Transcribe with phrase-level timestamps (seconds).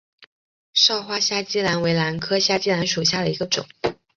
[0.73, 3.67] 少花虾脊兰为兰科虾脊兰属下的一个种。